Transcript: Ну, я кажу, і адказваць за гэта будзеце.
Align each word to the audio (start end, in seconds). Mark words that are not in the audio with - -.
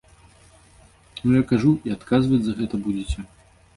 Ну, 1.23 1.31
я 1.35 1.41
кажу, 1.53 1.71
і 1.91 1.93
адказваць 1.97 2.43
за 2.49 2.57
гэта 2.63 2.81
будзеце. 2.87 3.19